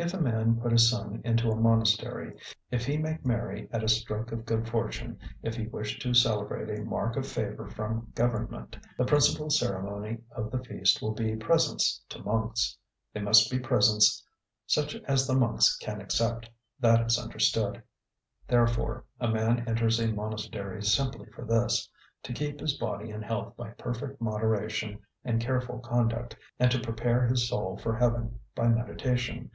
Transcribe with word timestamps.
If 0.00 0.14
a 0.14 0.20
man 0.20 0.60
put 0.60 0.70
his 0.70 0.88
son 0.88 1.20
into 1.24 1.50
a 1.50 1.56
monastery, 1.56 2.38
if 2.70 2.86
he 2.86 2.96
make 2.98 3.26
merry 3.26 3.68
at 3.72 3.82
a 3.82 3.88
stroke 3.88 4.30
of 4.30 4.44
good 4.46 4.68
fortune, 4.68 5.18
if 5.42 5.56
he 5.56 5.66
wish 5.66 5.98
to 5.98 6.14
celebrate 6.14 6.70
a 6.70 6.84
mark 6.84 7.16
of 7.16 7.26
favour 7.26 7.66
from 7.66 8.12
government, 8.14 8.78
the 8.96 9.04
principal 9.04 9.50
ceremony 9.50 10.18
of 10.30 10.52
the 10.52 10.62
feast 10.62 11.02
will 11.02 11.14
be 11.14 11.34
presents 11.34 12.00
to 12.10 12.22
monks. 12.22 12.76
They 13.12 13.20
must 13.20 13.50
be 13.50 13.58
presents 13.58 14.24
such 14.68 14.94
as 15.08 15.26
the 15.26 15.34
monks 15.34 15.76
can 15.76 16.00
accept; 16.00 16.48
that 16.78 17.04
is 17.04 17.18
understood. 17.18 17.82
Therefore, 18.46 19.04
a 19.18 19.26
man 19.26 19.66
enters 19.66 19.98
a 19.98 20.12
monastery 20.12 20.80
simply 20.80 21.26
for 21.34 21.44
this: 21.44 21.90
to 22.22 22.32
keep 22.32 22.60
his 22.60 22.74
body 22.78 23.10
in 23.10 23.20
health 23.20 23.56
by 23.56 23.70
perfect 23.70 24.20
moderation 24.20 25.00
and 25.24 25.40
careful 25.42 25.80
conduct, 25.80 26.36
and 26.60 26.70
to 26.70 26.78
prepare 26.78 27.26
his 27.26 27.48
soul 27.48 27.76
for 27.78 27.96
heaven 27.96 28.38
by 28.54 28.68
meditation. 28.68 29.50